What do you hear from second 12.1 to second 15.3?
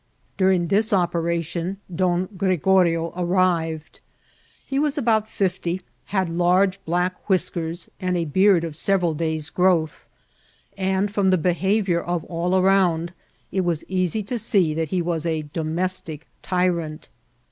all around, it was easy to see that he was